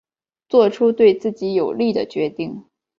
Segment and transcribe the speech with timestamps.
[0.49, 2.65] 做出对自己有利的决定